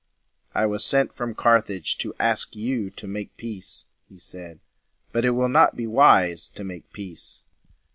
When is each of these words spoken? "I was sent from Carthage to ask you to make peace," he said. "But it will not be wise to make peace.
"I 0.55 0.65
was 0.65 0.83
sent 0.83 1.13
from 1.13 1.35
Carthage 1.35 1.95
to 1.99 2.15
ask 2.19 2.55
you 2.55 2.89
to 2.89 3.05
make 3.07 3.37
peace," 3.37 3.85
he 4.09 4.17
said. 4.17 4.59
"But 5.11 5.25
it 5.25 5.29
will 5.37 5.47
not 5.47 5.75
be 5.77 5.85
wise 5.85 6.49
to 6.55 6.63
make 6.63 6.91
peace. 6.91 7.43